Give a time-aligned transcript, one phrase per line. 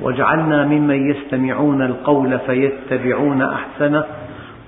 [0.00, 4.04] واجعلنا ممن يستمعون القول فيتبعون أحسنه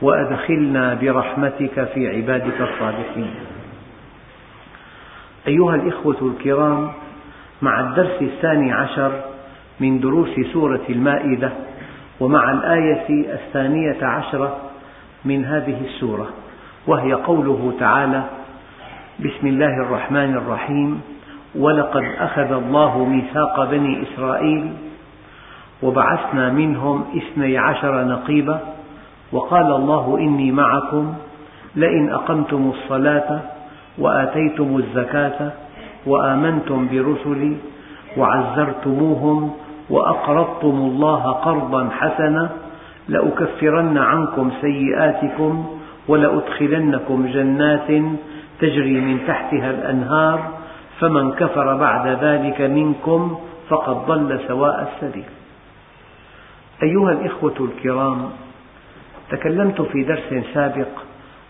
[0.02, 3.30] وأدخلنا برحمتك في عبادك الصالحين.
[5.48, 6.90] أيها الإخوة الكرام
[7.62, 9.12] مع الدرس الثاني عشر
[9.80, 11.52] من دروس سورة المائدة
[12.20, 14.56] ومع الآية الثانية عشرة
[15.24, 16.28] من هذه السورة
[16.86, 18.24] وهي قوله تعالى
[19.20, 21.00] بسم الله الرحمن الرحيم
[21.54, 24.72] ولقد أخذ الله ميثاق بني إسرائيل
[25.82, 28.60] وبعثنا منهم اثني عشر نقيبا
[29.32, 31.14] وقال الله إني معكم
[31.76, 33.40] لئن أقمتم الصلاة
[33.98, 35.52] وآتيتم الزكاة
[36.06, 37.56] وآمنتم برسلي
[38.16, 39.50] وعزرتموهم
[39.90, 42.50] وأقرضتم الله قرضا حسنا
[43.08, 45.66] لأكفرن عنكم سيئاتكم
[46.08, 47.88] ولأدخلنكم جنات
[48.60, 50.40] تجري من تحتها الأنهار
[51.00, 55.24] فمن كفر بعد ذلك منكم فقد ضل سواء السبيل
[56.82, 58.30] أيها الإخوة الكرام
[59.30, 60.88] تكلمت في درس سابق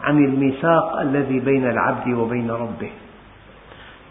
[0.03, 2.91] عن الميثاق الذي بين العبد وبين ربه.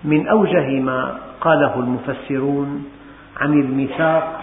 [0.04, 2.86] من أوجه ما قاله المفسرون
[3.38, 4.42] عن الميثاق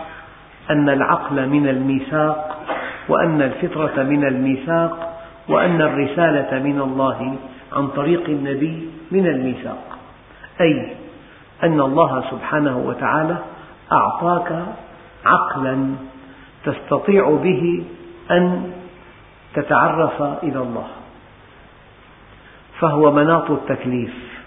[0.70, 2.58] أن العقل من الميثاق
[3.08, 7.36] وأن الفطرة من الميثاق وأن الرسالة من الله
[7.72, 9.98] عن طريق النبي من الميثاق.
[10.60, 10.96] أي
[11.62, 13.36] أن الله سبحانه وتعالى
[13.92, 14.64] أعطاك
[15.24, 15.94] عقلا
[16.64, 17.84] تستطيع به
[18.30, 18.72] أن
[19.54, 20.86] تتعرف إلى الله.
[22.80, 24.42] فهو مناط التكليف.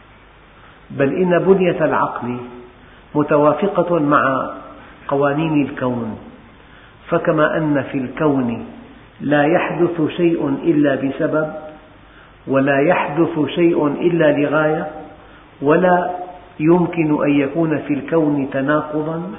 [0.90, 2.38] بل إن بنية العقل
[3.16, 4.50] متوافقة مع
[5.08, 6.18] قوانين الكون.
[7.10, 8.66] فكما أن في الكون
[9.22, 11.54] لا يحدث شيء إلا بسبب
[12.48, 14.92] ولا يحدث شيء إلا لغاية
[15.62, 16.10] ولا
[16.60, 19.32] يمكن أن يكون في الكون تناقضا.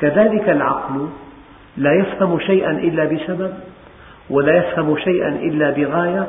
[0.00, 1.08] كذلك العقل
[1.76, 3.52] لا يفهم شيئا إلا بسبب
[4.30, 6.26] ولا يفهم شيئا إلا بغاية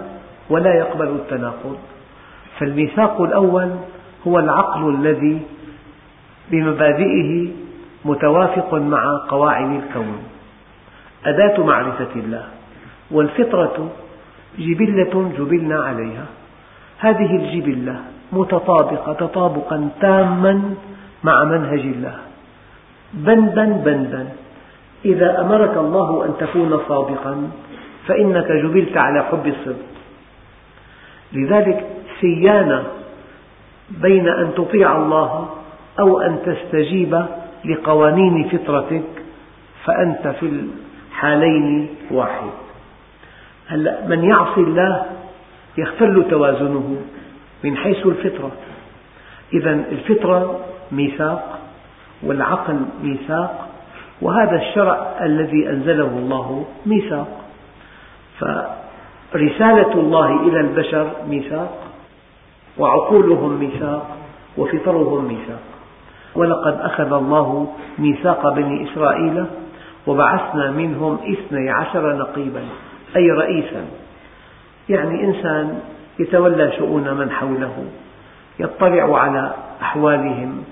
[0.49, 1.77] ولا يقبل التناقض.
[2.59, 3.69] فالميثاق الأول
[4.27, 5.41] هو العقل الذي
[6.51, 7.47] بمبادئه
[8.05, 10.17] متوافق مع قواعد الكون
[11.25, 12.43] أداة معرفة الله
[13.11, 13.89] والفطرة
[14.59, 16.25] جبلة جبلنا عليها.
[16.99, 17.95] هذه الجبلة
[18.31, 20.75] متطابقة تطابقا تاما
[21.23, 22.15] مع منهج الله.
[23.13, 24.27] بندا بندا.
[25.05, 27.49] إذا أمرك الله أن تكون صادقا
[28.07, 29.89] فإنك جبلت على حب الصدق.
[31.33, 31.87] لذلك
[32.21, 32.83] سيانة
[33.89, 35.49] بين أن تطيع الله
[35.99, 37.25] أو أن تستجيب
[37.65, 39.03] لقوانين فطرتك
[39.85, 40.45] فأنت في
[41.11, 42.49] الحالين واحد.
[43.67, 45.05] هلأ من يعصي الله
[45.77, 47.01] يختل توازنه
[47.63, 48.51] من حيث الفطرة.
[49.53, 50.59] إذا الفطرة
[50.91, 51.59] ميثاق
[52.23, 53.68] والعقل ميثاق
[54.21, 57.27] وهذا الشرع الذي أنزله الله ميثاق.
[59.31, 61.77] فرسالة الله إلى البشر ميثاق
[62.77, 64.17] وعقولهم ميثاق
[64.57, 65.61] وفطرهم ميثاق.
[66.35, 69.45] ولقد أخذ الله ميثاق بني إسرائيل
[70.07, 72.61] وبعثنا منهم اثني عشر نقيبا
[73.15, 73.85] أي رئيسا.
[74.89, 75.79] يعني إنسان
[76.19, 77.85] يتولى شؤون من حوله
[78.59, 80.63] يطلع على أحوالهم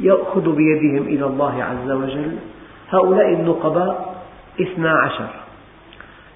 [0.00, 2.36] يأخذ بيدهم إلى الله عز وجل
[2.92, 4.22] هؤلاء النقباء
[4.60, 5.28] اثنا عشر.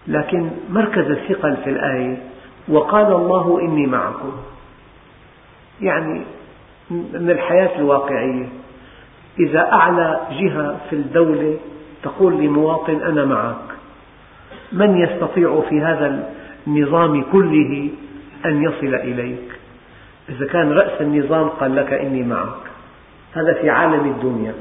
[0.07, 2.17] لكن مركز الثقل في الآية
[2.69, 4.33] وقال الله إني معكم.
[5.81, 6.23] يعني
[6.91, 8.49] من الحياة الواقعية.
[9.39, 11.57] إذا أعلى جهة في الدولة
[12.03, 13.77] تقول لمواطن أنا معك.
[14.73, 16.31] من يستطيع في هذا
[16.67, 17.91] النظام كله
[18.45, 19.53] أن يصل إليك؟
[20.29, 22.63] إذا كان رأس النظام قال لك إني معك.
[23.33, 24.55] هذا في عالم الدنيا.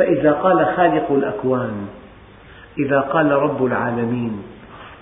[0.00, 1.88] فإذا قال خالق الأكوان
[2.78, 4.42] إذا قال رب العالمين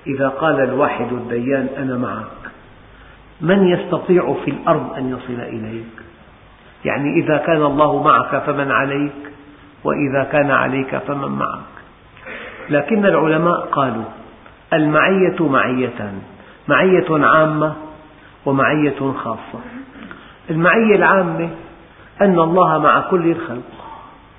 [0.06, 2.52] إذا قال الواحد الديان أنا معك
[3.40, 6.02] من يستطيع في الأرض أن يصل إليك؟
[6.84, 9.32] يعني إذا كان الله معك فمن عليك
[9.84, 11.74] وإذا كان عليك فمن معك.
[12.70, 14.04] لكن العلماء قالوا
[14.72, 16.22] المعية معيتان
[16.68, 17.72] معية عامة
[18.46, 19.60] ومعية خاصة.
[20.50, 21.50] المعية العامة
[22.20, 23.77] أن الله مع كل الخلق.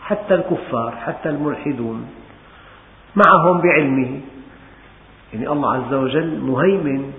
[0.09, 2.07] حتى الكفار حتى الملحدون
[3.15, 4.19] معهم بعلمه.
[5.33, 7.11] يعني الله عز وجل مهيمن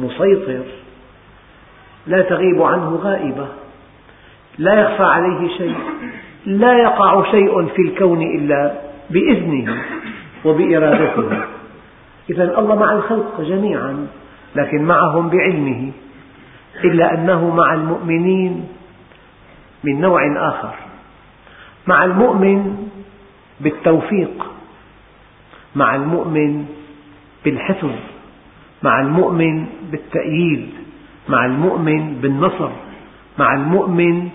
[0.00, 0.64] مسيطر
[2.06, 3.48] لا تغيب عنه غائبة
[4.58, 5.74] لا يخفى عليه شيء
[6.46, 8.72] لا يقع شيء في الكون إلا
[9.10, 9.82] بإذنه
[10.44, 11.42] وبإرادته.
[12.30, 14.06] إذا الله مع الخلق جميعا
[14.56, 15.92] لكن معهم بعلمه
[16.84, 18.68] إلا أنه مع المؤمنين
[19.84, 20.85] من نوع آخر.
[21.86, 22.88] مع المؤمن
[23.60, 24.46] بالتوفيق
[25.74, 26.66] مع المؤمن
[27.44, 27.90] بالحفظ
[28.82, 30.70] مع المؤمن بالتأييد
[31.28, 32.70] مع المؤمن بالنصر
[33.38, 34.28] مع المؤمن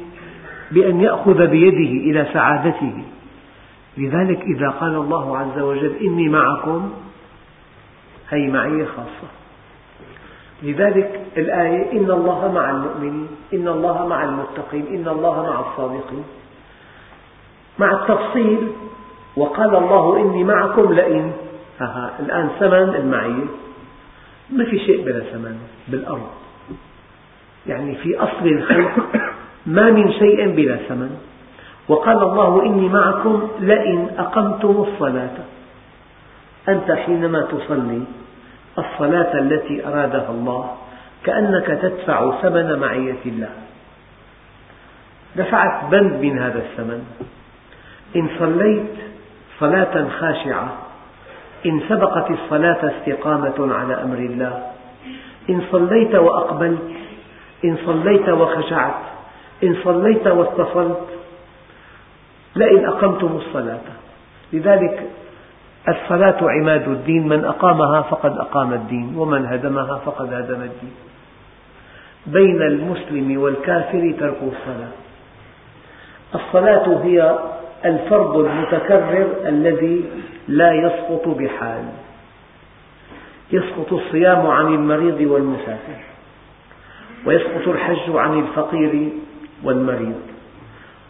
[0.71, 2.93] بأن يأخذ بيده إلى سعادته.
[3.97, 6.91] لذلك إذا قال الله عز وجل إني معكم
[8.29, 9.27] هذه معية خاصة.
[10.63, 16.23] لذلك الآية إن الله مع المؤمنين إن الله مع المتقين إن الله مع الصادقين.
[17.79, 18.71] مع التفصيل
[19.35, 21.31] وقال الله إني معكم لئن
[21.79, 23.45] ها الآن ثمن المعية.
[24.49, 25.57] ما في شيء بلا ثمن
[25.87, 26.29] بالأرض.
[27.67, 28.91] يعني في أصل الخلق
[29.65, 31.17] ما من شيء بلا ثمن.
[31.87, 35.37] وقال الله إني معكم لئن أقمتم الصلاة.
[36.69, 38.03] أنت حينما تصلي
[38.77, 40.75] الصلاة التي أرادها الله
[41.23, 43.49] كأنك تدفع ثمن معية الله.
[45.35, 47.03] دفعت بند من هذا الثمن.
[48.15, 48.91] إن صليت
[49.59, 50.77] صلاة خاشعة
[51.65, 54.63] إن سبقت الصلاة استقامة على أمر الله
[55.49, 56.91] إن صليت وأقبلت
[57.65, 59.01] إن صليت وخشعت
[59.63, 61.07] إن صليت واتصلت
[62.55, 63.81] لئن أقمتم الصلاة.
[64.53, 65.09] لذلك
[65.89, 70.95] الصلاة عماد الدين من أقامها فقد أقام الدين ومن هدمها فقد هدم الدين.
[72.27, 74.91] بين المسلم والكافر ترك الصلاة.
[76.35, 77.39] الصلاة هي
[77.85, 80.05] الفرض المتكرر الذي
[80.47, 81.85] لا يسقط بحال.
[83.51, 85.99] يسقط الصيام عن المريض والمسافر
[87.25, 89.09] ويسقط الحج عن الفقير
[89.63, 90.21] والمريض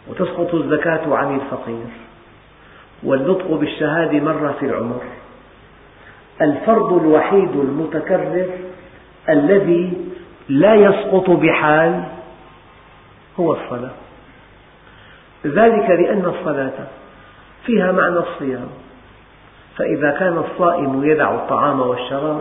[0.08, 1.86] وتسقط الزكاة عن الفقير
[3.02, 5.02] والنطق بالشهادة مرة في العمر.
[6.40, 8.46] الفرض الوحيد المتكرر
[9.28, 9.92] الذي
[10.48, 12.04] لا يسقط بحال
[13.40, 13.90] هو الصلاة.
[15.46, 16.86] ذلك لأن الصلاة
[17.66, 18.68] فيها معنى الصيام.
[19.76, 22.40] فإذا كان الصائم يدع الطعام والشراب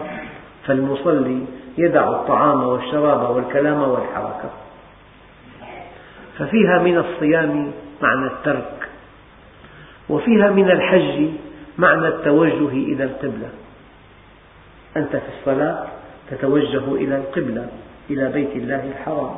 [0.68, 1.45] فالمصلي
[1.77, 4.50] يدع الطعام والشراب والكلام والحركة.
[6.38, 7.71] ففيها من الصيام
[8.01, 8.89] معنى الترك
[10.09, 11.30] وفيها من الحج
[11.77, 13.50] معنى التوجه إلى القبلة.
[14.97, 15.86] أنت في الصلاة
[16.31, 17.68] تتوجه إلى القبلة
[18.09, 19.36] إلى بيت الله الحرام.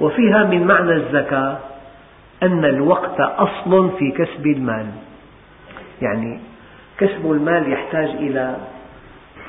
[0.00, 1.58] وفيها من معنى الزكاة
[2.44, 4.86] أن الوقت أصل في كسب المال.
[6.02, 6.40] يعني
[6.98, 8.56] كسب المال يحتاج إلى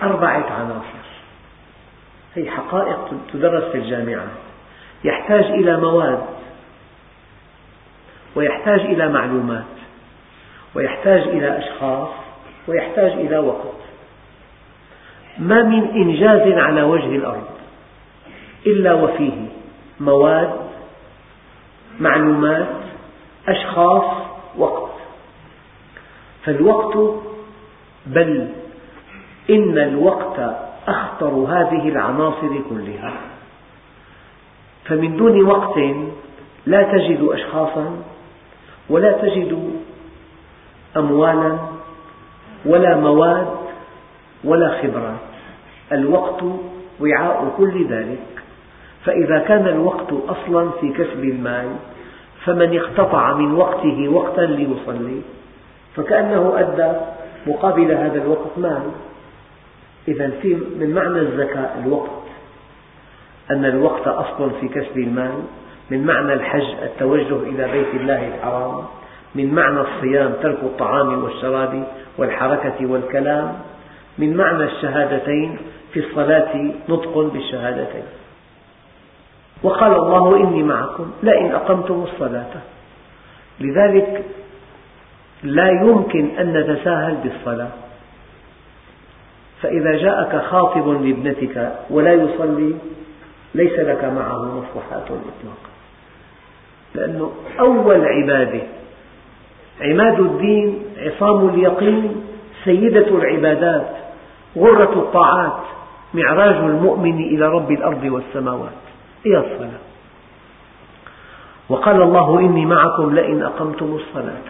[0.04, 1.06] أربعة عناصر.
[2.36, 4.28] هي حقائق تدرس في الجامعة.
[5.04, 6.26] يحتاج إلى مواد.
[8.36, 9.64] ويحتاج إلى معلومات.
[10.76, 12.10] ويحتاج إلى أشخاص.
[12.68, 13.86] ويحتاج إلى وقت.
[15.40, 17.48] ما من إنجاز على وجه الأرض
[18.66, 19.48] إلا وفيه
[20.00, 20.52] مواد
[22.00, 22.85] معلومات
[23.48, 24.18] أشخاص
[24.58, 24.92] وقت.
[26.44, 26.98] فالوقت
[28.06, 28.50] بل
[29.50, 30.40] إن الوقت
[30.88, 33.14] أخطر هذه العناصر كلها.
[34.86, 35.80] فمن دون وقت
[36.66, 37.98] لا تجد أشخاصا
[38.90, 39.82] ولا تجد
[40.98, 41.58] أموالا
[42.66, 43.48] ولا مواد
[44.44, 45.26] ولا خبرات.
[45.92, 46.44] الوقت
[47.02, 48.44] وعاء كل ذلك.
[49.06, 51.76] فإذا كان الوقت أصلا في كسب المال
[52.46, 55.22] فمن اقتطع من وقته وقتا ليصلي
[55.96, 56.98] فكأنه أدى
[57.48, 58.82] مقابل هذا الوقت مال.
[60.08, 62.10] إذا في من معنى الزكاة الوقت
[63.52, 65.42] أن الوقت أصل في كسب المال
[65.92, 68.86] من معنى الحج التوجه إلى بيت الله الحرام
[69.36, 71.88] من معنى الصيام ترك الطعام والشراب
[72.18, 73.60] والحركة والكلام
[74.18, 75.58] من معنى الشهادتين
[75.94, 78.04] في الصلاة نطق بالشهادتين.
[79.64, 82.52] وقال الله إني معكم لئن أقمتم الصلاة.
[83.60, 84.24] لذلك
[85.44, 87.72] لا يمكن أن نتساهل بالصلاة.
[89.62, 92.76] فإذا جاءك خاطب لابنتك ولا يصلي
[93.56, 95.70] ليس لك معه مصلحات إطلاقا.
[96.96, 98.62] لأنه أول عبادة
[99.82, 102.26] عماد الدين عصام اليقين
[102.64, 103.90] سيدة العبادات
[104.58, 105.60] غرة الطاعات
[106.14, 108.72] معراج المؤمن إلى رب الأرض والسماوات.
[109.26, 109.80] هي الصلاة
[111.70, 114.42] وقال الله إني معكم لئن أقمتم الصلاة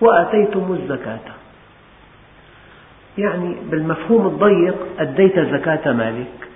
[0.00, 1.34] وآتيتم الزكاة.
[3.18, 6.48] يعني بالمفهوم الضيق أديت زكاة مالك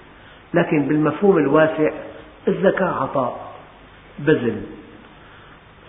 [0.54, 1.90] لكن بالمفهوم الواسع
[2.48, 3.52] الزكاة عطاء
[4.18, 4.62] بذل.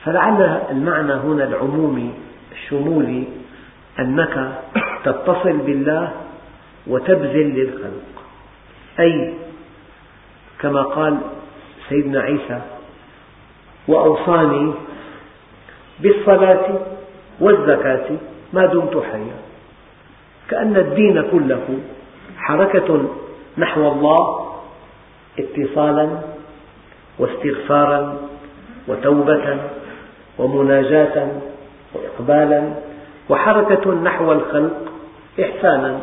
[0.06, 2.14] فلعل المعنى هنا العمومي
[2.52, 3.24] الشمولي
[4.00, 4.60] أنك
[5.04, 6.12] تتصل بالله
[6.88, 8.24] وتبذل للخلق.
[9.00, 9.34] أي
[10.60, 11.18] كما قال
[11.90, 12.62] سيدنا عيسى
[13.88, 14.74] وأوصاني
[16.00, 16.80] بالصلاة
[17.40, 18.10] والزكاة
[18.54, 19.38] ما دمت حيا.
[20.50, 21.66] كأن الدين كله
[22.38, 23.06] حركة
[23.58, 24.50] نحو الله
[25.40, 26.10] اتصالا
[27.20, 28.18] واستغفارا
[28.88, 29.58] وتوبة
[30.38, 31.28] ومناجاة
[31.94, 32.74] وإقبالا
[33.30, 34.78] وحركة نحو الخلق
[35.44, 36.00] إحسانا.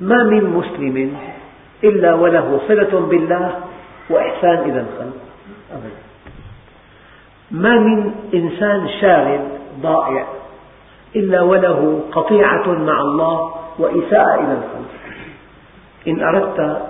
[0.00, 1.16] ما من مسلم
[1.84, 3.60] إلا وله صلة بالله
[4.10, 5.16] وإحسان إلى الخلق
[5.72, 6.06] أبدا
[7.50, 9.40] ما من إنسان شارد
[9.82, 10.26] ضائع
[11.16, 14.90] إلا وله قطيعة مع الله وإساءة إلى الخلق
[16.08, 16.82] إن أردت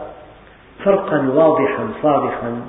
[0.85, 2.63] فرقا واضحا صارخا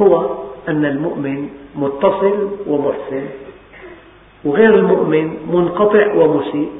[0.00, 0.36] هو
[0.68, 3.26] أن المؤمن متصل ومحسن
[4.44, 6.70] وغير المؤمن منقطع ومسيء.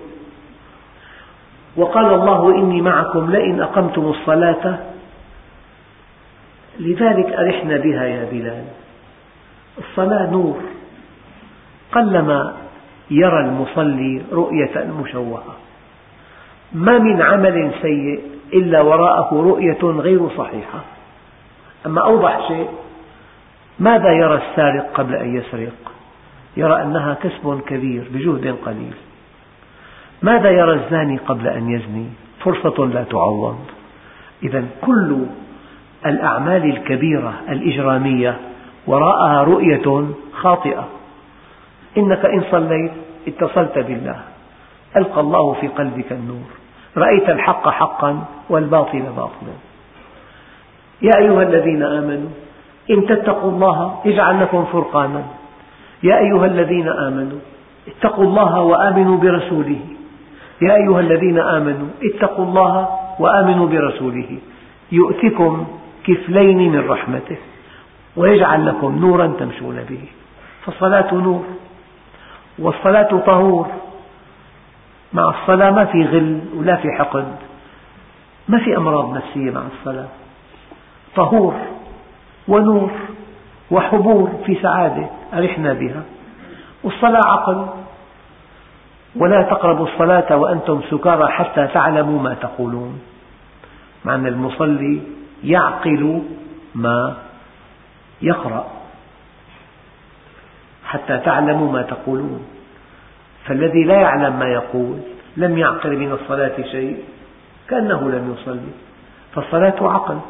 [1.76, 4.78] وقال الله إني معكم لئن أقمتم الصلاة
[6.80, 8.64] لذلك أرحنا بها يا بلال.
[9.78, 10.60] الصلاة نور.
[11.92, 12.54] قلما
[13.10, 15.56] يرى المصلي رؤية مشوهة
[16.72, 18.20] ما من عمل سيء
[18.52, 20.80] إلا وراءه رؤية غير صحيحة.
[21.86, 22.68] أما أوضح شيء
[23.78, 25.92] ماذا يرى السارق قبل أن يسرق؟
[26.56, 28.94] يرى أنها كسب كبير بجهد قليل.
[30.22, 32.06] ماذا يرى الزاني قبل أن يزني؟
[32.40, 33.58] فرصة لا تعوض.
[34.42, 35.26] إذا كل
[36.06, 38.36] الأعمال الكبيرة الإجرامية
[38.86, 40.88] وراءها رؤية خاطئة.
[41.98, 42.92] إنك إن صليت
[43.28, 44.16] اتصلت بالله
[44.96, 46.48] ألقى الله في قلبك النور
[46.96, 49.54] رأيت الحق حقا والباطل باطلا.
[51.02, 52.30] يا أيها الذين آمنوا
[52.90, 55.22] إن تتقوا الله يجعل لكم فرقانا.
[56.02, 57.38] يا أيها الذين آمنوا
[57.88, 59.80] اتقوا الله وآمنوا برسوله.
[60.62, 64.38] يا أيها الذين آمنوا اتقوا الله وآمنوا برسوله.
[64.92, 65.66] يؤتكم
[66.06, 67.36] كفلين من رحمته
[68.16, 70.04] ويجعل لكم نورا تمشون به.
[70.64, 71.44] فالصلاة نور
[72.58, 73.66] والصلاة طهور.
[75.12, 77.36] مع الصلاة ما في غل ولا في حقد
[78.48, 80.08] ما في أمراض نفسية مع الصلاة.
[81.16, 81.54] طهور
[82.48, 82.90] ونور
[83.70, 86.02] وحبور في سعادة أرحنا بها.
[86.84, 87.66] والصلاة عقل.
[89.16, 93.00] ولا تقربوا الصلاة وأنتم سكارى حتى تعلموا ما تقولون.
[94.04, 95.00] مع أن المصلي
[95.44, 96.22] يعقل
[96.74, 97.16] ما
[98.22, 98.66] يقرأ
[100.84, 102.46] حتى تعلموا ما تقولون.
[103.44, 104.98] فالذي لا يعلم ما يقول
[105.36, 107.04] لم يعقل من الصلاة شيء
[107.68, 108.72] كأنه لم يصلي.
[109.34, 110.20] فالصلاة عقل.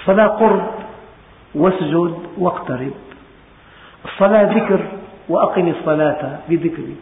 [0.00, 0.70] الصلاة قرب
[1.54, 2.92] واسجد واقترب.
[4.04, 4.80] الصلاة ذكر
[5.28, 6.96] وأقم الصلاة بذكري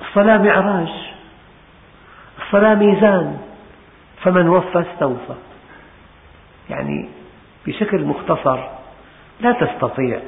[0.00, 0.92] الصلاة معراج.
[2.46, 3.38] الصلاة ميزان.
[4.22, 5.34] فمن وفى استوفى.
[6.70, 7.08] يعني
[7.66, 8.58] بشكل مختصر
[9.40, 10.20] لا تستطيع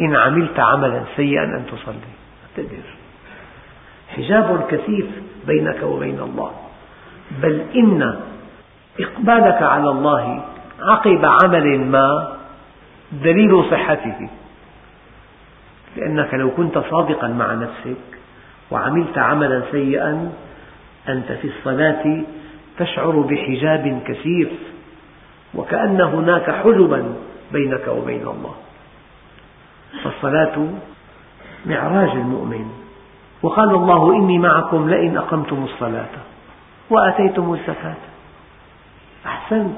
[0.00, 2.12] إن عملت عملا سيئا أن تصلي.
[2.56, 2.84] تقدر
[4.16, 5.06] حجاب كثيف
[5.46, 6.52] بينك وبين الله.
[7.42, 8.20] بل إن
[9.00, 10.44] إقبالك على الله
[10.80, 12.36] عقب عمل ما
[13.12, 14.28] دليل صحته.
[15.96, 18.02] لأنك لو كنت صادقا مع نفسك
[18.70, 20.32] وعملت عملا سيئا
[21.08, 22.22] أنت في الصلاة
[22.78, 24.48] تشعر بحجاب كثيف
[25.54, 27.14] وكأن هناك حجبا
[27.52, 28.54] بينك وبين الله.
[30.04, 30.68] فالصلاة
[31.66, 32.70] معراج المؤمن.
[33.42, 36.14] وقال الله إني معكم لئن أقمتم الصلاة
[36.90, 37.94] وآتيتم الزكاة.
[39.26, 39.76] أحسنت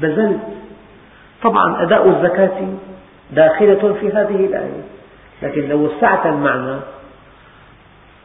[0.00, 0.40] بذلت.
[1.42, 2.68] طبعا أداء الزكاة
[3.30, 4.82] داخلة في هذه الآية
[5.42, 6.80] لكن لو وسعت المعنى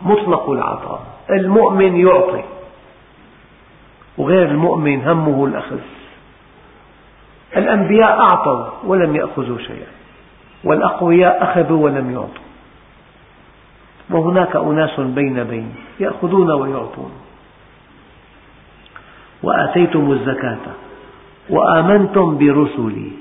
[0.01, 1.01] مطلق العطاء.
[1.29, 2.43] المؤمن يعطي.
[4.17, 5.79] وغير المؤمن همه الأخذ.
[7.57, 9.87] الأنبياء أعطوا ولم يأخذوا شيئا
[10.63, 12.43] والأقوياء أخذوا ولم يعطوا.
[14.09, 17.11] وهناك أناس بين بين يأخذون ويعطون.
[19.43, 20.65] وآتيتم الزكاة
[21.49, 23.11] وآمنتم برسلي.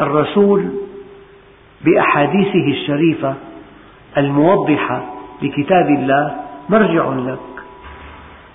[0.00, 0.70] الرسول
[1.84, 3.34] بأحاديثه الشريفة
[4.16, 5.04] الموضحة
[5.42, 6.36] لكتاب الله
[6.68, 7.53] مرجع لك.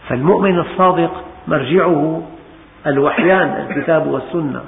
[0.09, 2.21] فالمؤمن الصادق مرجعه
[2.87, 4.61] الوحيان الكتاب والسنة.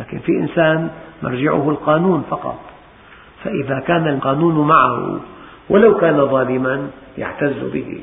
[0.00, 0.90] لكن في إنسان
[1.22, 2.60] مرجعه القانون فقط.
[3.44, 5.20] فإذا كان القانون معه
[5.68, 8.00] ولو كان ظالما يعتز به.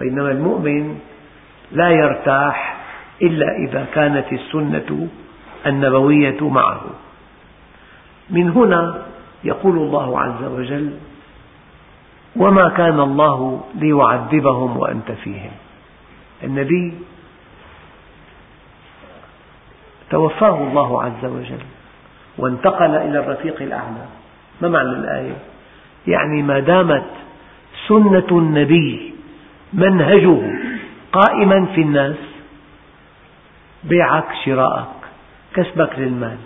[0.00, 0.98] بينما المؤمن
[1.72, 2.76] لا يرتاح
[3.22, 5.08] إلا إذا كانت السنة
[5.66, 6.80] النبوية معه.
[8.30, 9.02] من هنا
[9.44, 10.90] يقول الله عز وجل
[12.36, 15.50] وما كان الله ليعذبهم وأنت فيهم.
[16.44, 16.94] النبي
[20.10, 21.64] توفاه الله عز وجل
[22.38, 24.06] وانتقل إلى الرفيق الأعلى.
[24.60, 25.36] ما معنى الآية؟
[26.06, 27.10] يعني ما دامت
[27.88, 29.14] سنة النبي
[29.72, 30.38] منهجه
[31.12, 32.16] قائما في الناس
[33.84, 34.96] بيعك شراءك
[35.54, 36.38] كسبك للمال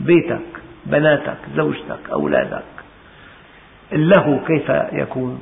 [0.00, 0.46] بيتك
[0.86, 2.81] بناتك زوجتك أولادك.
[3.92, 5.40] اللهو كيف يكون؟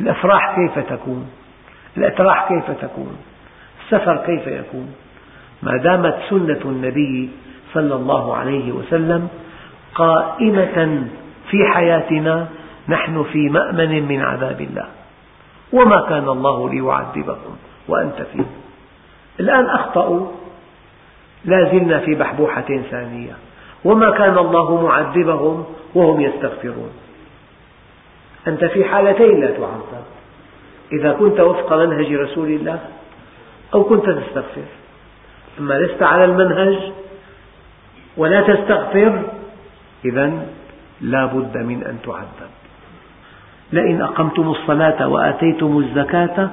[0.00, 1.30] الأفراح كيف تكون؟
[1.96, 3.16] الأتراح كيف تكون؟
[3.84, 4.94] السفر كيف يكون؟
[5.62, 7.30] ما دامت سنة النبي
[7.74, 9.28] صلى الله عليه وسلم
[9.94, 11.04] قائمة
[11.50, 12.48] في حياتنا
[12.88, 14.86] نحن في مأمن من عذاب الله.
[15.72, 17.56] وما كان الله ليعذبهم
[17.88, 18.44] وأنت فيه.
[19.40, 20.26] الآن أخطأوا
[21.44, 23.32] لا زلنا في بحبوحة ثانية.
[23.84, 25.64] وما كان الله معذبهم
[25.94, 26.90] وهم يستغفرون.
[28.48, 30.04] أنت في حالتين لا تعذب
[30.92, 32.80] إذا كنت وفق منهج رسول الله
[33.74, 34.62] أو كنت تستغفر.
[35.58, 36.92] أما لست على المنهج
[38.16, 39.22] ولا تستغفر
[40.04, 40.46] إذا
[41.00, 42.50] لا بد من أن تعذب
[43.72, 46.50] لئن أقمتم الصلاة وآتيتم الزكاة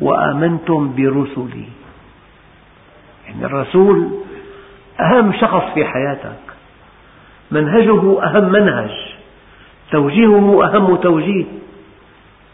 [0.00, 1.68] وآمنتم برسلي.
[3.26, 4.10] يعني الرسول
[5.00, 6.40] أهم شخص في حياتك.
[7.50, 9.15] منهجه أهم منهج.
[9.90, 11.44] توجيهه أهم توجيه.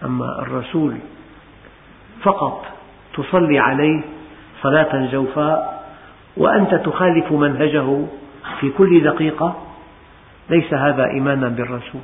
[0.05, 0.97] أما الرسول
[2.23, 2.67] فقط
[3.15, 4.01] تصلي عليه
[4.63, 5.83] صلاة جوفاء
[6.37, 8.07] وأنت تخالف منهجه
[8.61, 9.57] في كل دقيقة
[10.51, 12.01] ليس هذا إيمانا بالرسول.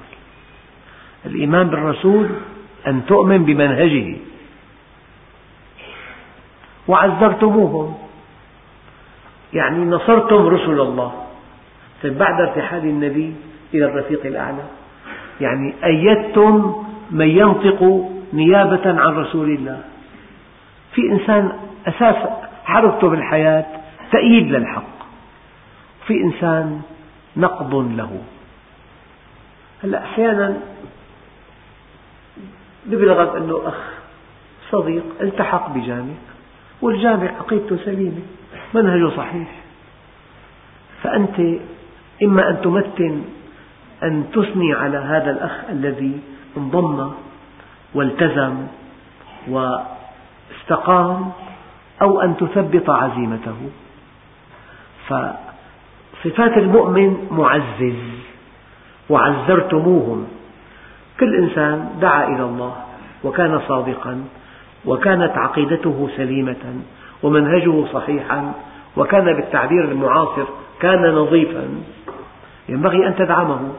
[1.26, 2.28] الإيمان بالرسول
[2.86, 4.16] أن تؤمن بمنهجه.
[6.88, 7.98] وعزرتموهم
[9.52, 11.12] يعني نصرتم رسل الله.
[12.02, 13.34] طيب بعد ارتحال النبي
[13.74, 14.77] إلى الرفيق الأعلى
[15.40, 19.82] يعني أيدتم من ينطق نيابة عن رسول الله.
[20.94, 21.52] في إنسان
[21.86, 22.16] أساس
[22.64, 23.66] حركته بالحياة
[24.12, 24.98] تأييد للحق.
[26.06, 26.80] في إنسان
[27.36, 28.22] نقض له.
[29.84, 30.56] هلأ أحيانا
[32.88, 33.78] يبلغك أنه أخ
[34.70, 36.14] صديق التحق بجامع
[36.82, 38.22] والجامع عقيدته سليمة
[38.74, 39.48] منهجه صحيح.
[41.02, 41.40] فأنت
[42.22, 43.22] إما أن تمتن
[44.02, 46.20] أن تثني على هذا الأخ الذي
[46.56, 47.10] انضم
[47.94, 48.54] والتزم
[49.48, 51.32] واستقام
[52.02, 53.56] أو أن تثبط عزيمته.
[55.08, 58.02] فصفات المؤمن معزز
[59.10, 60.26] وعزرتموهم.
[61.20, 62.76] كل إنسان دعا إلى الله
[63.24, 64.24] وكان صادقا
[64.84, 66.80] وكانت عقيدته سليمة
[67.22, 68.52] ومنهجه صحيحا
[68.96, 70.44] وكان بالتعبير المعاصر
[70.80, 71.68] كان نظيفا.
[72.68, 73.72] ينبغي أن تدعمه.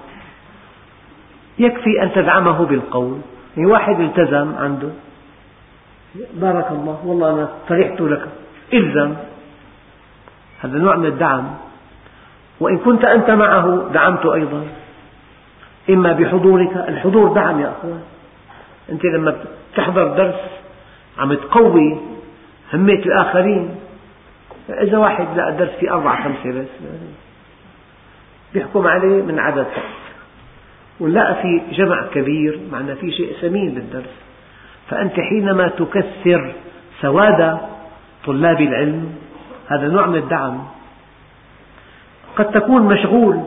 [1.59, 3.17] يكفي أن تدعمه بالقول.
[3.57, 4.89] يعني واحد التزم عنده.
[6.33, 8.29] بارك الله والله أنا فرحت لك.
[8.73, 9.15] إلزم.
[10.61, 11.55] هذا نوع من الدعم.
[12.59, 14.67] وإن كنت أنت معه دعمته أيضا.
[15.89, 16.77] إما بحضورك.
[16.87, 18.01] الحضور دعم يا أخوان.
[18.91, 19.35] أنت لما
[19.75, 20.39] تحضر درس
[21.17, 21.97] عم تقوي
[22.73, 23.75] همة الآخرين.
[24.69, 26.67] إذا واحد لقى درس فيه أربعة خمسة بس.
[28.53, 29.63] بيحكم عليه من عدد.
[29.63, 29.98] فقط
[30.99, 34.15] ولقى في جمع كبير معنى في شيء ثمين بالدرس.
[34.89, 36.51] فأنت حينما تكثر
[37.01, 37.57] سواد
[38.25, 39.15] طلاب العلم
[39.67, 40.63] هذا نوع من الدعم.
[42.35, 43.39] قد تكون مشغول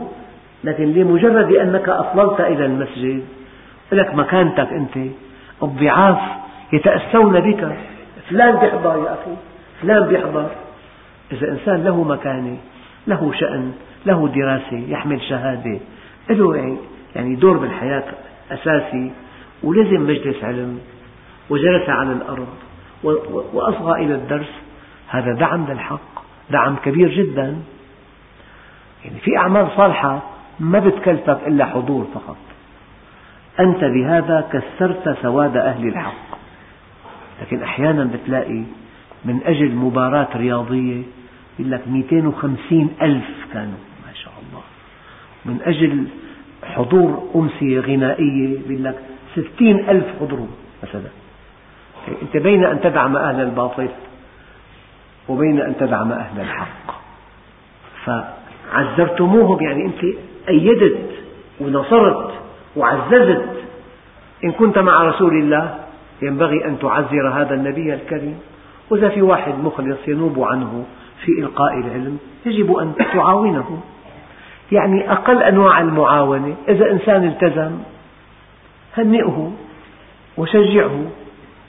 [0.63, 3.23] لكن لمجرد أنك أطللت إلى المسجد
[3.91, 4.97] لك مكانتك أنت
[5.63, 6.19] الضعاف
[6.73, 7.77] يتأسون بك.
[8.29, 9.35] فلان بيحضر يا أخي
[9.81, 10.49] فلان بيحضر.
[11.31, 12.57] إذا إنسان له مكانة
[13.07, 13.71] له شأن
[14.05, 15.79] له دراسة يحمل شهادة
[16.29, 16.77] له
[17.15, 18.03] يعني دور بالحياة
[18.51, 19.11] أساسي
[19.63, 20.79] ولزم مجلس علم
[21.49, 22.47] وجلس على الأرض
[23.53, 24.51] وأصغى إلى الدرس.
[25.07, 27.61] هذا دعم للحق دعم كبير جدا.
[29.05, 30.23] يعني في أعمال صالحة
[30.59, 32.37] ما بتكلفك إلا حضور فقط.
[33.59, 36.37] أنت بهذا كسرت سواد أهل الحق.
[37.41, 38.63] لكن أحيانا بتلاقي
[39.25, 41.01] من أجل مباراة رياضية
[41.59, 44.61] يقول لك 250 ألف كانوا ما شاء الله.
[45.45, 46.07] من أجل
[46.65, 48.99] حضور أمسية غنائية يقول لك
[49.33, 50.47] 60 ألف حضروا
[50.83, 51.09] مثلا
[52.21, 53.89] أنت بين أن تدعم أهل الباطل
[55.29, 57.01] وبين أن تدعم أهل الحق.
[58.05, 60.03] فعزرتموهم يعني أنت
[60.49, 61.09] أيدت
[61.61, 62.33] ونصرت
[62.75, 63.49] وعززت.
[64.43, 65.79] إن كنت مع رسول الله
[66.21, 68.39] ينبغي أن تعزر هذا النبي الكريم.
[68.89, 70.85] وإذا في واحد مخلص ينوب عنه
[71.25, 73.81] في إلقاء العلم يجب أن تعاونه.
[74.73, 76.55] يعني أقل أنواع المعاونة.
[76.67, 77.71] إذا إنسان التزم
[78.97, 79.51] هنئه
[80.37, 81.05] وشجعه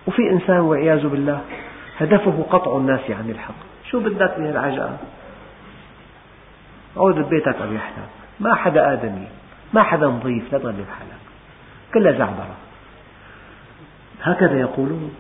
[0.07, 1.40] وفي إنسان والعياذ بالله
[1.99, 3.55] هدفه قطع الناس عن الحق.
[3.90, 4.97] شو بدك من العجقة؟
[6.97, 8.09] عود ببيتك أريح لك
[8.40, 9.27] ما حدا آدمي
[9.73, 10.87] ما حدا نظيف لا تغلب
[11.95, 12.57] كلها زعبرة.
[14.23, 15.14] هكذا يقولون.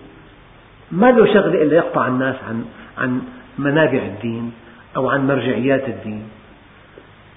[0.92, 2.64] ما له شغلة إلا يقطع الناس عن
[2.98, 3.22] عن
[3.58, 4.52] منابع الدين
[4.96, 6.28] أو عن مرجعيات الدين.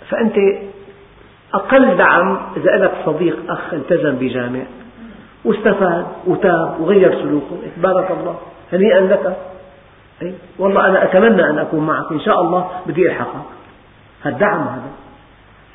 [0.10, 0.36] فأنت
[1.54, 4.64] أقل دعم إذا لك صديق أخ التزم بجامع
[5.46, 7.58] واستفاد وتاب وغير سلوكه.
[7.78, 8.40] بارك الله.
[8.74, 9.38] هنيئا لك.
[10.22, 12.12] أي والله أنا أتمنى أن أكون معك.
[12.12, 13.46] إن شاء الله بدي ألحقك.
[14.24, 14.92] هالدعم هذا.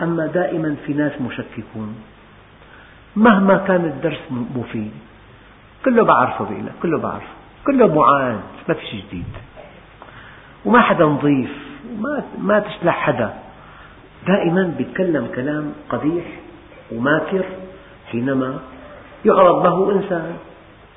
[0.02, 1.96] أما دائما في ناس مشككون.
[3.16, 4.92] مهما كان الدرس مفيد.
[5.84, 7.32] كله بعرفه بيقول لك كله بعرفه.
[7.66, 9.24] كله معاند ما في شيء جديد.
[10.64, 11.50] وما حدا نظيف.
[11.98, 13.41] ما ما تشلح حدا.
[14.26, 16.24] دائما بيتكلم كلام قبيح
[16.92, 17.44] وماكر
[18.10, 18.58] حينما
[19.24, 20.32] يعرض له إنسان.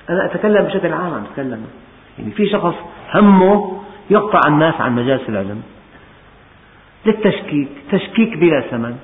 [0.10, 1.66] أنا أتكلم بشكل عام أتكلم.
[2.20, 2.76] يعني في شخص
[3.14, 5.62] همه يقطع الناس عن مجالس العلم.
[7.06, 8.98] للتشكيك تشكيك بلا ثمن.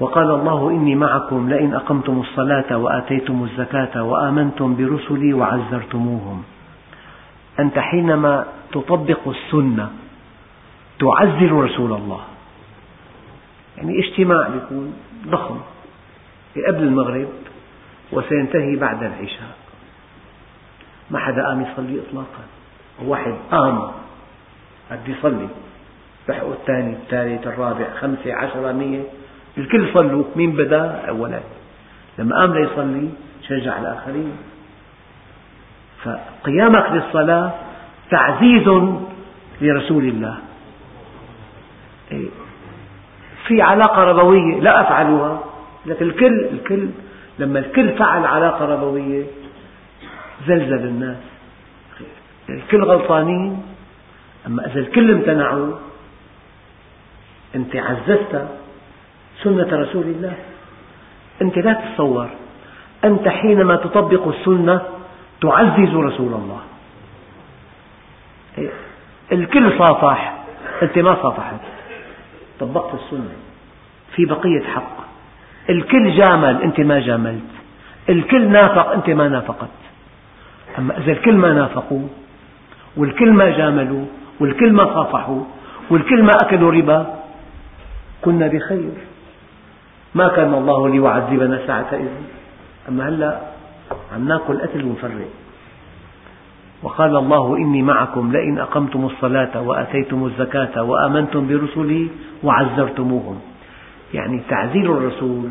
[0.00, 6.42] وقال الله إني معكم لئن أقمتم الصلاة وآتيتم الزكاة وآمنتم برسلي وعزرتموهم.
[7.60, 9.90] أنت حينما تطبق السنة
[10.98, 12.20] تعزر رسول الله.
[13.76, 14.94] يعني اجتماع يكون
[15.26, 15.60] ضخم.
[16.68, 17.28] قبل المغرب
[18.12, 19.56] وسينتهي بعد العشاء.
[21.10, 22.44] ما حدا قام يصلي إطلاقا.
[23.04, 23.90] واحد قام
[24.90, 25.48] بده يصلي.
[26.28, 29.02] لحقوا الثاني الثالث الرابع خمسة عشرة مية.
[29.58, 30.24] الكل صلوا.
[30.36, 31.40] مين بدأ؟ أولا.
[32.18, 33.08] لما قام ليصلي
[33.48, 34.36] شجع الآخرين.
[36.04, 37.52] فقيامك للصلاة
[38.10, 38.68] تعزيز
[39.60, 40.45] لرسول الله.
[43.46, 45.40] في علاقة ربوية لا أفعلها.
[45.86, 46.88] لكن الكل الكل
[47.38, 49.24] لما الكل فعل علاقة ربوية
[50.46, 51.16] زلزل الناس.
[52.48, 53.62] الكل غلطانين.
[54.46, 55.74] أما إذا الكل امتنعوا
[57.54, 58.48] أنت عززت
[59.42, 60.34] سنة رسول الله.
[61.42, 62.28] أنت لا تتصور.
[63.04, 64.82] أنت حينما تطبق السنة
[65.40, 66.60] تعزز رسول الله.
[69.32, 70.44] الكل صافح
[70.82, 71.75] أنت ما صافحت.
[72.60, 73.36] طبقت السنة.
[74.14, 74.96] في بقية حق.
[75.70, 77.52] الكل جامل أنت ما جاملت.
[78.08, 79.68] الكل نافق أنت ما نافقت.
[80.78, 82.08] أما إذا الكل ما نافقوا
[82.96, 84.04] والكل ما جاملوا
[84.40, 85.44] والكل ما صافحوا
[85.90, 87.14] والكل ما أكلوا ربا
[88.22, 88.92] كنا بخير.
[90.14, 92.24] ما كان الله ليعذبنا ساعة إذن.
[92.88, 93.40] أما هلأ
[94.14, 95.28] عم ناكل قتل ونفرق.
[96.82, 102.08] وقال الله إني معكم لئن أقمتم الصلاة وآتيتم الزكاة وآمنتم برسلي
[102.42, 103.40] وعزرتموهم.
[104.14, 105.50] يعني تعزير الرسول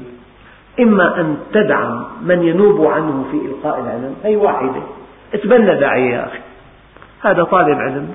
[0.80, 4.82] إما أن تدعم من ينوب عنه في إلقاء العلم هي واحدة
[5.34, 6.40] اتبنى داعية يا أخي.
[7.22, 8.08] هذا طالب علم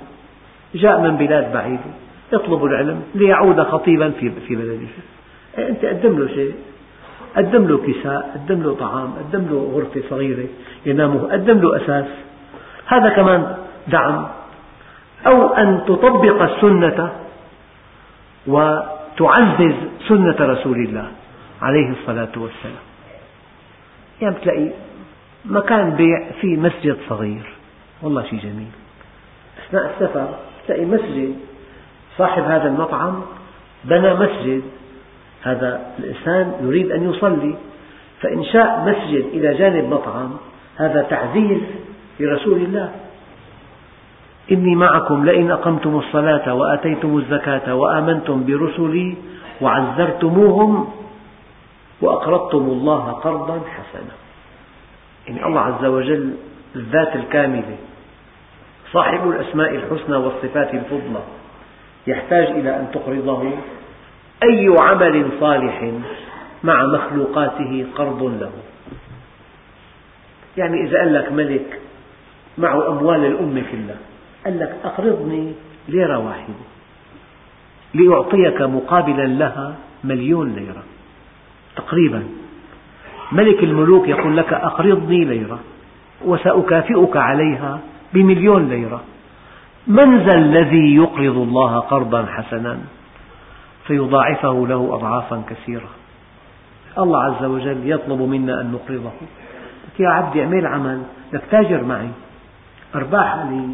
[0.75, 1.91] جاء من بلاد بعيدة
[2.33, 4.79] يطلب العلم ليعود خطيبا في بلده.
[5.59, 6.55] إيه، أنت قدم له شيء؟
[7.37, 10.47] قدم له كساء قدم له طعام قدم له غرفة صغيرة
[10.87, 12.07] ينام قدم له أساس.
[12.91, 13.57] هذا كمان
[13.89, 14.29] دعم.
[15.27, 17.13] أو أن تطبق السنة
[18.47, 19.75] وتعزز
[20.09, 21.09] سنة رسول الله
[21.63, 22.85] عليه الصلاة والسلام.
[24.21, 24.71] يعني تلاقي
[25.45, 27.47] مكان بيع فيه مسجد صغير.
[28.03, 28.71] والله شيء جميل.
[29.67, 30.29] أثناء السفر
[30.67, 31.35] تلاقي مسجد
[32.19, 33.23] صاحب هذا المطعم
[33.85, 34.63] بنى مسجد.
[35.43, 37.55] هذا الإنسان يريد أن يصلي.
[38.21, 40.31] فإنشاء مسجد إلى جانب مطعم
[40.77, 41.61] هذا تعزيز
[42.21, 42.93] لرسول الله.
[44.53, 49.17] إني معكم لئن أقمتم الصلاة وآتيتم الزكاة وآمنتم برسلي
[49.61, 50.89] وعزرتموهم
[52.01, 54.15] وأقرضتم الله قرضا حسنا.
[55.27, 56.35] يعني الله عز وجل
[56.77, 57.77] الذات الكاملة
[58.93, 61.23] صاحب الأسماء الحسنى والصفات الفضلى
[62.07, 63.51] يحتاج إلى أن تقرضه.
[64.43, 65.93] أي عمل صالح
[66.65, 68.53] مع مخلوقاته قرض له.
[70.57, 71.81] يعني إذا قال لك ملك
[72.59, 73.97] معه أموال الأمة كلها
[74.45, 75.53] قال لك أقرضني
[75.89, 76.55] ليرة واحدة
[77.95, 80.83] لأعطيك مقابلا لها مليون ليرة.
[81.77, 82.23] تقريبا.
[83.33, 85.59] ملك الملوك يقول لك أقرضني ليرة.
[86.25, 87.81] وسأكافئك عليها
[88.13, 89.01] بمليون ليرة.
[89.87, 92.79] من ذا الذي يقرض الله قرضا حسنا؟
[93.87, 95.89] فيضاعفه له أضعافا كثيرة.
[96.99, 99.11] الله عز وجل يطلب منا أن نقرضه.
[99.99, 101.03] يا عبدي اعمل عمل.
[101.33, 102.09] لك تاجر معي.
[102.95, 103.69] أرباح لي.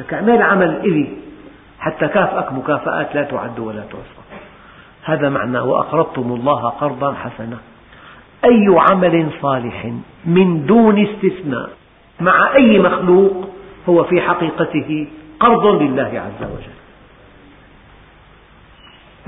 [0.00, 1.08] لك اعمل عمل إلي.
[1.78, 4.24] حتى كافئك مكافآت لا تعد ولا تحصى
[5.04, 7.58] هذا معنى وأقرضتم الله قرضا حسنا.
[8.44, 9.92] أي عمل صالح
[10.24, 11.70] من دون استثناء
[12.20, 13.48] مع أي مخلوق
[13.88, 15.06] هو في حقيقته
[15.40, 16.74] قرض لله عز وجل.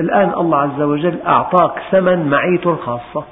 [0.00, 3.24] الآن الله عز وجل أعطاك ثمن معيته الخاصة.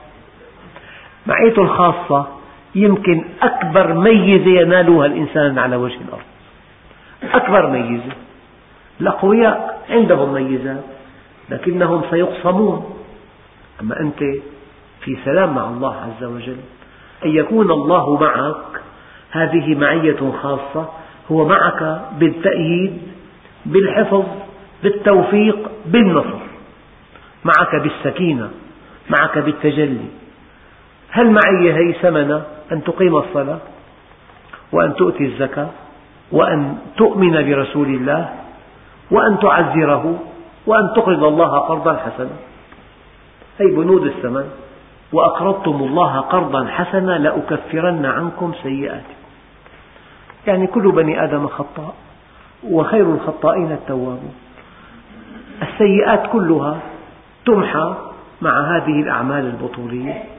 [1.26, 2.26] معيته الخاصة
[2.74, 6.22] يمكن أكبر ميزة ينالها الإنسان على وجه الأرض.
[7.34, 8.12] أكبر ميزة.
[9.00, 10.84] الأقوياء عندهم ميزات
[11.50, 12.96] لكنهم سيقصمون.
[13.80, 14.18] أما أنت
[15.00, 16.56] في سلام مع الله عز وجل
[17.24, 18.80] أن يكون الله معك
[19.30, 20.88] هذه معية خاصة
[21.32, 22.98] هو معك بالتأييد
[23.66, 24.24] بالحفظ
[24.82, 26.38] بالتوفيق بالنصر.
[27.44, 28.50] معك بالسكينة
[29.10, 30.06] معك بالتجلي.
[31.10, 33.58] هل معي هي ثمن أن تقيم الصلاة
[34.72, 35.68] وأن تؤتي الزكاة
[36.32, 38.28] وأن تؤمن برسول الله
[39.10, 40.18] وأن تعزره
[40.66, 42.36] وأن تقرض الله قرضا حسنا.
[43.58, 44.50] هي بنود الثمن
[45.12, 49.24] وأقرضتم الله قرضا حسنا لأكفرن عنكم سيئاتكم.
[50.46, 51.94] يعني كل بني آدم خطاء
[52.64, 54.34] وخير الخطائين التوابون.
[55.62, 56.78] السيئات كلها
[57.46, 57.94] تمحى
[58.42, 60.33] مع هذه الأعمال البطولية.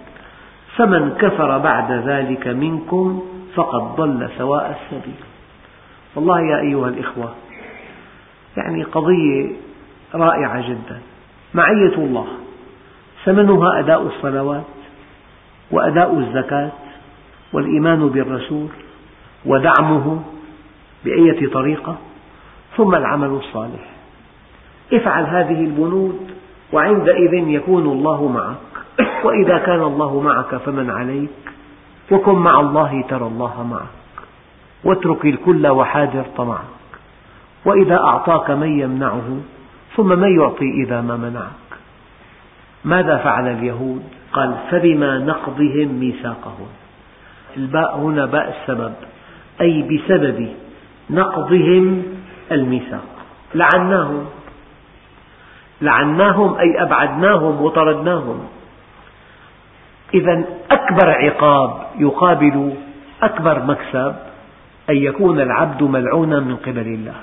[0.77, 3.23] فمن كفر بعد ذلك منكم
[3.55, 5.15] فقد ضل سواء السبيل.
[6.15, 7.33] والله يا أيها الإخوة
[8.57, 9.51] يعني قضية
[10.15, 11.01] رائعة جدا.
[11.53, 12.27] معية الله
[13.25, 14.63] ثمنها أداء الصلوات
[15.71, 16.71] وأداء الزكاة
[17.53, 18.67] والإيمان بالرسول
[19.45, 20.23] ودعمه
[21.05, 21.97] بأية طريقة
[22.77, 23.89] ثم العمل الصالح.
[24.93, 26.19] افعل هذه البنود
[26.73, 28.74] وعندئذ يكون الله معك.
[29.25, 31.29] وإذا كان الله معك فمن عليك
[32.11, 33.95] وكن مع الله ترى الله معك
[34.83, 36.75] واترك الكل وحاذر طمعك
[37.65, 39.37] وإذا أعطاك من يمنعه
[39.95, 41.79] ثم من يعطي إذا ما منعك.
[42.85, 46.67] ماذا فعل اليهود؟ قال فبما نقضهم ميثاقهم.
[47.57, 48.93] الباء هنا باء السبب
[49.61, 50.49] أي بسبب
[51.09, 52.03] نقضهم
[52.51, 53.07] الميثاق.
[53.55, 54.25] لعناهم.
[55.81, 58.39] لعناهم أي أبعدناهم وطردناهم.
[60.15, 62.73] إذا أكبر عقاب يقابل
[63.23, 64.15] أكبر مكسب
[64.89, 67.15] أن يكون العبد ملعونا من قبل الله.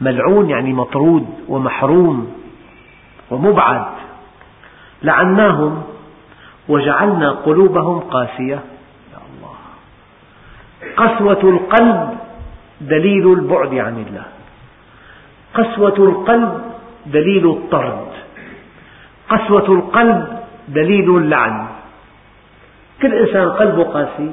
[0.00, 2.32] ملعون يعني مطرود ومحروم
[3.30, 3.86] ومبعد.
[5.02, 5.82] لعناهم
[6.68, 8.60] وجعلنا قلوبهم قاسية.
[9.12, 9.56] يا الله.
[10.96, 12.18] قسوة القلب
[12.80, 14.24] دليل البعد عن الله.
[15.54, 16.62] قسوة القلب
[17.06, 18.08] دليل الطرد.
[19.28, 21.66] قسوة القلب دليل اللعن.
[23.02, 24.32] كل إنسان قلبه قاسي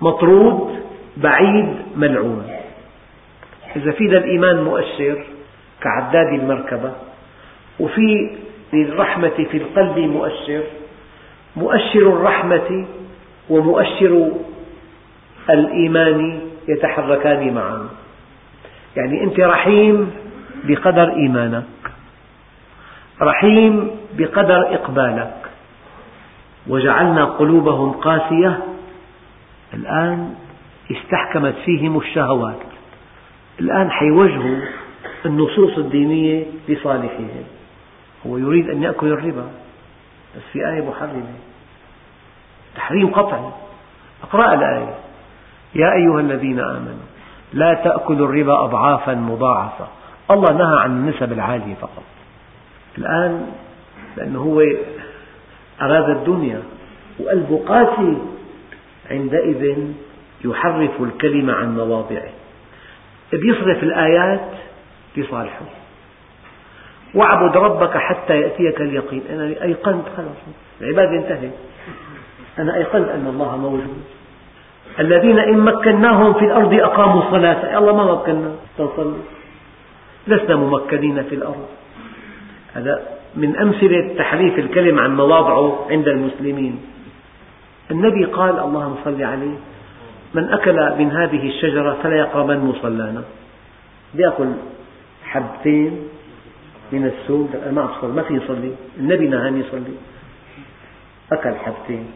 [0.00, 0.82] مطرود
[1.16, 2.46] بعيد ملعون.
[3.76, 5.24] إذا في للإيمان مؤشر
[5.80, 6.92] كعداد المركبة
[7.80, 8.30] وفي
[8.72, 10.62] للرحمة في القلب مؤشر
[11.56, 12.86] مؤشر الرحمة
[13.50, 14.32] ومؤشر
[15.50, 17.88] الإيمان يتحركان معا.
[18.96, 20.10] يعني أنت رحيم
[20.64, 21.64] بقدر إيمانك
[23.22, 25.45] رحيم بقدر إقبالك.
[26.68, 28.58] وجعلنا قلوبهم قاسية
[29.74, 30.34] الآن
[30.90, 32.60] استحكمت فيهم الشهوات.
[33.60, 34.58] الآن حيوجهوا
[35.26, 37.44] النصوص الدينية لصالحهم.
[38.26, 39.46] هو يريد أن يأكل الربا
[40.36, 41.34] بس في آية محرمة.
[42.76, 43.50] تحريم قطعي.
[44.22, 44.94] أقرأ الآية.
[45.74, 47.06] يا أيها الذين آمنوا
[47.52, 49.86] لا تأكلوا الربا أضعافا مضاعفة.
[50.30, 52.02] الله نهى عن النسب العالية فقط.
[52.98, 53.46] الآن
[54.16, 54.62] لأنه هو
[55.82, 56.62] أراد الدنيا
[57.20, 58.16] وقلبه قاسي.
[59.10, 59.78] عندئذ
[60.44, 62.30] يحرف الكلمة عن مواضعه.
[63.32, 64.50] بيصرف الآيات
[65.16, 65.66] لصالحه
[67.14, 69.22] واعبد ربك حتى يأتيك اليقين.
[69.30, 70.04] أنا أيقنت.
[70.16, 70.36] خلاص.
[70.80, 71.52] العبادة انتهت
[72.58, 74.04] أنا أيقنت أن الله موجود.
[75.00, 77.78] الذين إن مكناهم في الأرض أقاموا الصلاة.
[77.78, 79.16] الله ما مكنا تصلي
[80.26, 81.66] لسنا ممكنين في الأرض.
[82.74, 86.78] هذا من أمثلة تحريف الكلم عن مواضعه عند المسلمين.
[87.90, 89.56] النبي قال اللهم صل عليه.
[90.34, 93.22] من أكل من هذه الشجرة فلا يقربن مصلانا
[94.14, 94.52] يأكل
[95.24, 95.98] حبتين
[96.92, 97.50] من السوق.
[97.62, 98.72] أنا ما أبصر ما في يصلي.
[98.98, 99.94] النبي نهاني يصلي.
[101.32, 102.06] أكل حبتين.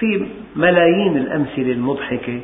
[0.00, 0.26] في
[0.56, 2.40] ملايين الأمثلة المضحكة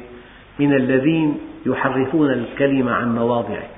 [0.59, 3.69] من الذين يحرفون الكلمة عن مواضعه.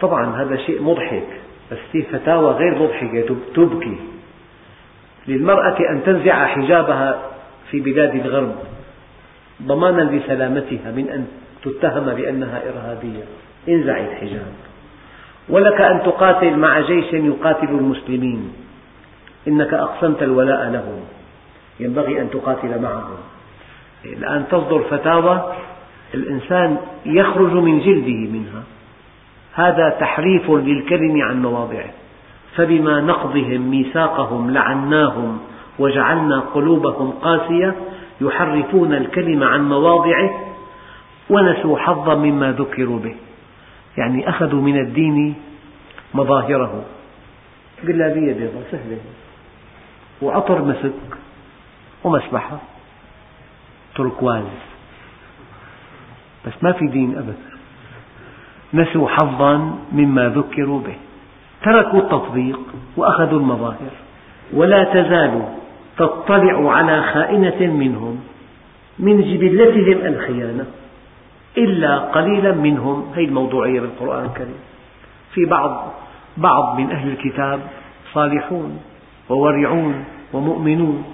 [0.00, 1.43] طبعا هذا شيء مضحك.
[1.72, 3.96] بس في فتاوى غير مضحكة تبكي.
[5.28, 7.22] للمرأة أن تنزع حجابها
[7.70, 8.54] في بلاد الغرب
[9.62, 11.26] ضمانا لسلامتها من أن
[11.64, 13.24] تتهم بأنها إرهابية.
[13.68, 14.52] انزعي الحجاب.
[15.48, 18.52] ولك أن تقاتل مع جيش يقاتل المسلمين.
[19.48, 21.00] إنك أقسمت الولاء لهم.
[21.80, 23.16] ينبغي أن تقاتل معهم.
[24.04, 25.54] الآن تصدر فتاوى
[26.14, 28.62] الإنسان يخرج من جلده منها.
[29.54, 31.90] هذا تحريف للكلم عن مواضعه.
[32.56, 35.38] فبما نقضهم ميثاقهم لعناهم
[35.78, 37.74] وجعلنا قلوبهم قاسية
[38.20, 40.30] يحرفون الكلم عن مواضعه
[41.30, 43.14] ونسوا حظا مما ذكروا به.
[43.98, 45.34] يعني أخذوا من الدين
[46.14, 46.84] مظاهره.
[47.84, 48.98] جلابية بيضاء سهلة.
[50.22, 51.18] وعطر مسك
[52.04, 52.58] ومسبحة.
[53.94, 54.44] تركواز
[56.46, 57.53] بس ما في دين أبدا
[58.74, 60.94] نسوا حظا مما ذكروا به.
[61.62, 62.60] تركوا التطبيق
[62.96, 63.94] وأخذوا المظاهر.
[64.52, 65.42] ولا تزال
[65.98, 68.20] تطلع على خائنة منهم
[68.98, 70.66] من جبلتهم الخيانة
[71.58, 73.12] إلا قليلا منهم.
[73.16, 74.58] هذه الموضوعية بالقرآن الكريم.
[75.32, 75.92] في بعض
[76.36, 77.60] بعض من أهل الكتاب
[78.14, 78.78] صالحون
[79.28, 81.04] وورعون ومؤمنون.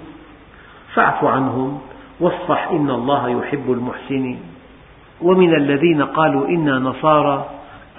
[0.93, 1.79] فاعف عنهم
[2.19, 4.50] واصفح إن الله يحب المحسنين.
[5.21, 7.49] ومن الذين قالوا إنا نصارى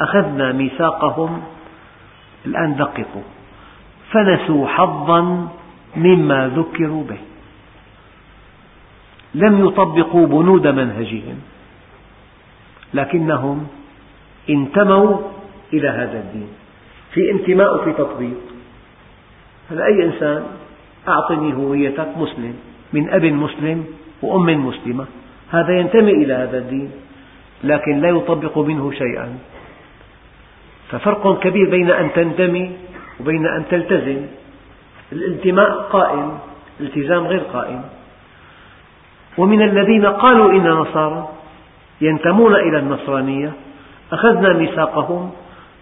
[0.01, 1.43] أخذنا ميثاقهم
[2.47, 3.23] الآن دققوا.
[4.11, 5.49] فنسوا حظا
[5.97, 7.19] مما ذكروا به.
[9.35, 11.39] لم يطبقوا بنود منهجهم
[12.95, 13.67] لكنهم
[14.51, 15.19] انتموا
[15.73, 16.49] إلى هذا الدين.
[17.13, 18.41] في انتماء وفي تطبيق.
[19.71, 20.43] هذا أي إنسان
[21.09, 22.55] أعطني هويتك مسلم
[22.93, 23.85] من أب مسلم
[24.23, 25.07] وأم مسلمة
[25.51, 26.91] هذا ينتمي إلى هذا الدين.
[27.65, 29.39] لكن لا يطبق منه شيئا.
[30.91, 32.71] ففرق كبير بين أن تنتمي
[33.21, 34.27] وبين أن تلتزم.
[35.13, 36.39] الانتماء قائم
[36.81, 37.83] الالتزام غير قائم.
[39.39, 41.29] ومن الذين قالوا إنا نصارى
[42.01, 43.53] ينتمون إلى النصرانية
[44.13, 45.31] أخذنا ميثاقهم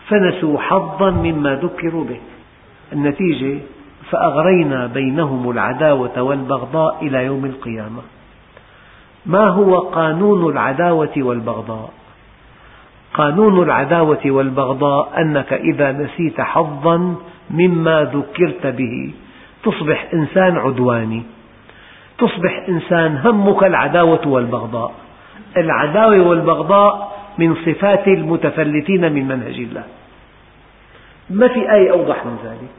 [0.08, 2.20] فنسوا حظا مما ذكروا به.
[2.92, 3.58] النتيجة
[4.10, 8.02] فأغرينا بينهم العداوة والبغضاء إلى يوم القيامة.
[9.26, 11.90] ما هو قانون العداوة والبغضاء؟
[13.14, 17.14] قانون العداوة والبغضاء أنك إذا نسيت حظا
[17.50, 19.11] مما ذكرت به.
[19.64, 21.22] تصبح إنسان عدواني.
[22.18, 24.92] تصبح إنسان همك العداوة والبغضاء.
[25.56, 29.85] العداوة والبغضاء من صفات المتفلتين من منهج الله.
[31.30, 32.74] ما في آية أوضح من ذلك.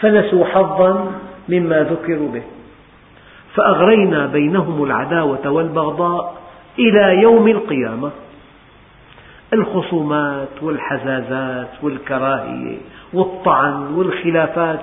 [0.00, 1.12] فنسوا حظا
[1.48, 2.42] مما ذكروا به.
[3.54, 6.40] فأغرينا بينهم العداوة والبغضاء
[6.78, 8.10] إلى يوم القيامة.
[9.52, 12.76] الخصومات والحزازات والكراهية
[13.12, 14.80] والطعن والخلافات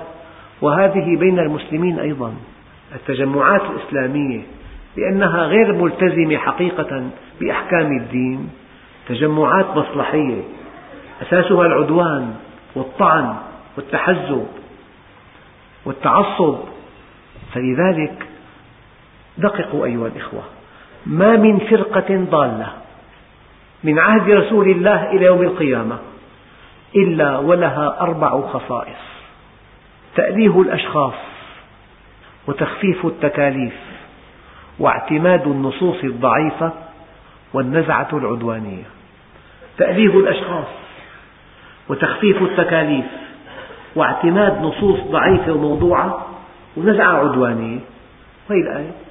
[0.60, 2.34] وهذه بين المسلمين أيضا
[2.94, 4.40] التجمعات الإسلامية
[4.96, 8.50] لأنها غير ملتزمة حقيقة بأحكام الدين
[9.08, 10.42] تجمعات مصلحية
[11.22, 12.34] أساسها العدوان
[12.74, 13.34] والطعن
[13.76, 14.46] والتحزب
[15.86, 16.58] والتعصب.
[17.54, 18.27] فلذلك
[19.38, 20.42] دققوا أيها الإخوة.
[21.06, 22.72] ما من فرقة ضالة
[23.84, 25.98] من عهد رسول الله إلى يوم القيامة
[26.96, 28.98] إلا ولها أربع خصائص.
[30.16, 31.14] تأليه الأشخاص
[32.46, 33.74] وتخفيف التكاليف
[34.78, 36.72] واعتماد النصوص الضعيفة
[37.52, 38.84] والنزعة العدوانية.
[39.78, 40.66] تأليه الأشخاص
[41.88, 43.04] وتخفيف التكاليف
[43.96, 46.26] واعتماد نصوص ضعيفة وموضوعة
[46.76, 47.78] ونزعة عدوانية.
[48.50, 49.07] وهي الآية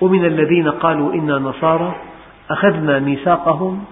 [0.00, 1.94] ومن الذين قالوا إنا نصارى
[2.50, 3.84] أخذنا ميثاقهم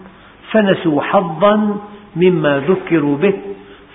[0.51, 1.77] فنسوا حظا
[2.16, 3.35] مما ذكروا به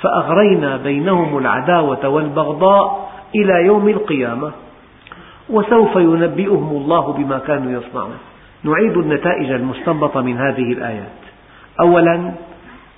[0.02, 4.52] فأغرينا بينهم العداوة والبغضاء إلى يوم القيامة
[5.50, 8.18] وسوف ينبئهم الله بما كانوا يصنعون.
[8.64, 11.20] نعيد النتائج المستنبطة من هذه الآيات.
[11.80, 12.32] أولا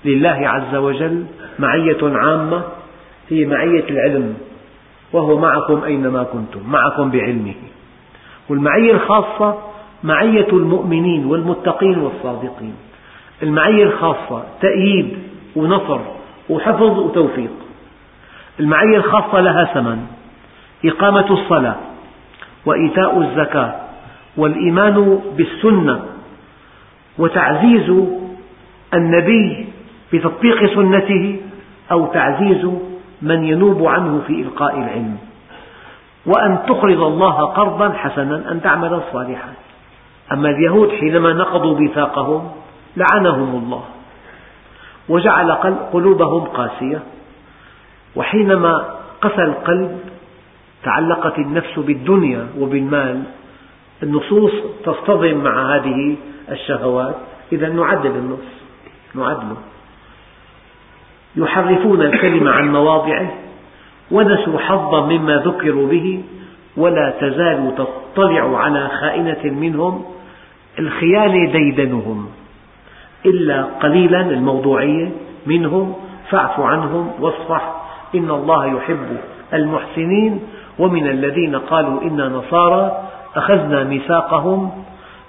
[0.06, 1.26] لله عز وجل
[1.60, 2.64] معية عامة
[3.30, 4.38] هي معية العلم
[5.14, 7.54] وهو معكم أينما كنتم معكم بعلمه.
[8.50, 9.58] والمعية الخاصة
[10.04, 12.76] معية المؤمنين والمتقين والصادقين.
[13.44, 15.18] المعية الخاصة تأييد
[15.56, 16.00] ونصر
[16.50, 17.52] وحفظ وتوفيق.
[18.60, 20.06] المعية الخاصة لها ثمن
[20.86, 21.76] إقامة الصلاة
[22.66, 23.76] وإيتاء الزكاة
[24.38, 26.06] والإيمان بالسنة
[27.18, 27.94] وتعزيز
[28.94, 29.66] النبي
[30.14, 31.40] بتطبيق سنته
[31.92, 32.70] أو تعزيز
[33.22, 35.18] من ينوب عنه في إلقاء العلم.
[36.26, 39.56] وأن تقرض الله قرضا حسنا أن تعمل الصالحات
[40.32, 42.52] أما اليهود حينما نقضوا ميثاقهم
[42.98, 43.84] لعنهم الله
[45.10, 45.52] وجعل
[45.94, 47.00] قلوبهم قاسية.
[48.16, 48.86] وحينما
[49.22, 50.00] قسى القلب
[50.84, 53.24] تعلقت النفس بالدنيا وبالمال
[54.04, 54.52] النصوص
[54.86, 56.16] تصطدم مع هذه
[56.52, 57.16] الشهوات.
[57.52, 58.48] إذا نعدل النص
[59.16, 59.58] نعدله.
[61.36, 63.32] يحرفون الكلم عن مواضعه
[64.12, 66.24] ونسوا حظا مما ذكروا به
[66.78, 70.06] ولا تزال تطلع على خائنة منهم
[70.80, 72.28] الخيانة ديدنهم
[73.26, 75.12] إلا قليلا الموضوعية
[75.46, 75.94] منهم
[76.30, 77.74] فاعف عنهم واصفح
[78.16, 79.18] إن الله يحب
[79.54, 80.40] المحسنين
[80.80, 84.72] ومن الذين قالوا إنا نصارى أخذنا ميثاقهم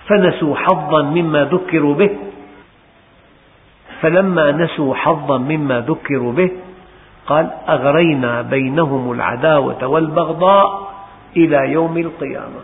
[0.07, 2.11] فنسوا حظا مما ذكروا به
[4.01, 6.51] فلما نسوا حظا مما ذكروا به
[7.27, 10.93] قال أغرينا بينهم العداوة والبغضاء
[11.37, 12.61] إلى يوم القيامة.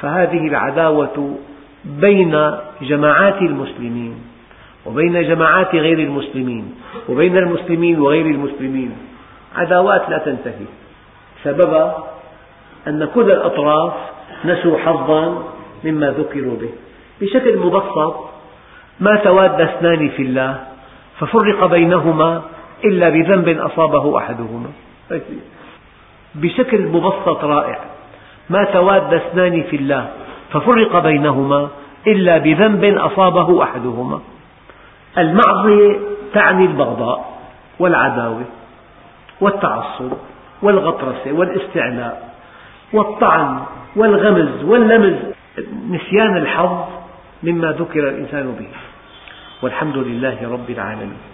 [0.00, 1.38] فهذه العداوة
[1.84, 2.50] بين
[2.82, 4.14] جماعات المسلمين
[4.86, 6.74] وبين جماعات غير المسلمين
[7.08, 8.96] وبين المسلمين وغير المسلمين.
[9.56, 10.66] عداوات لا تنتهي.
[11.44, 12.04] سببها
[12.88, 13.92] أن كل الأطراف
[14.44, 15.44] نسوا حظا
[15.84, 16.70] مما ذكروا به.
[17.20, 18.16] بشكل مبسط
[19.00, 20.60] ما تواد اثنان في الله
[21.18, 22.42] ففرق بينهما
[22.84, 24.70] إلا بذنب أصابه أحدهما.
[26.34, 27.78] بشكل مبسط رائع.
[28.50, 30.08] ما تواد اثنان في الله
[30.50, 31.68] ففرق بينهما
[32.06, 34.20] إلا بذنب أصابه أحدهما.
[35.18, 35.98] المعصية
[36.34, 37.38] تعني البغضاء
[37.78, 38.44] والعداوة
[39.40, 40.12] والتعصب
[40.62, 42.34] والغطرسة والاستعلاء
[42.92, 43.60] والطعن
[43.96, 45.16] والغمز واللمز.
[45.90, 46.84] نسيان الحظ
[47.42, 48.68] مما ذكر الإنسان به.
[49.62, 51.33] والحمد لله رب العالمين.